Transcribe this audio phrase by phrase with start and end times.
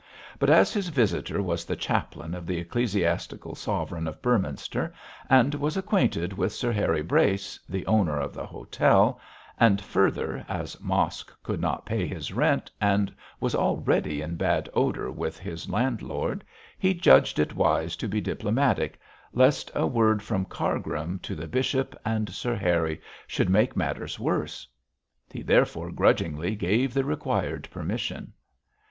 [0.39, 4.91] But as his visitor was the chaplain of the ecclesiastical sovereign of Beorminster,
[5.29, 9.19] and was acquainted with Sir Harry Brace, the owner of the hotel,
[9.59, 15.11] and further, as Mosk could not pay his rent and was already in bad odour
[15.11, 16.43] with his landlord,
[16.79, 18.99] he judged it wise to be diplomatic,
[19.33, 24.67] lest a word from Cargrim to the bishop and Sir Harry should make matters worse.
[25.31, 28.33] He therefore grudgingly gave the required permission.